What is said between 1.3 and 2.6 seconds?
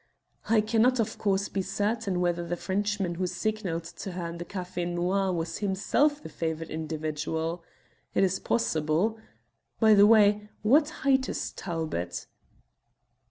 be certain whether the